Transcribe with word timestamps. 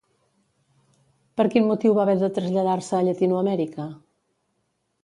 Per 1.41 1.45
quin 1.57 1.67
motiu 1.73 1.95
va 1.99 2.07
haver 2.07 2.17
de 2.25 2.31
traslladar-se 2.39 2.99
a 3.01 3.05
Llatinoamèrica? 3.11 3.89